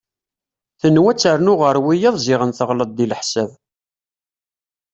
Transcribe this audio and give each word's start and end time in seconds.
Tenwa 0.81 1.09
ad 1.11 1.17
ternu 1.21 1.53
ɣer 1.61 1.75
wiyaḍ 1.85 2.15
ziɣen 2.25 2.51
teɣleḍ 2.57 2.89
deg 2.91 3.07
leḥsab. 3.09 3.51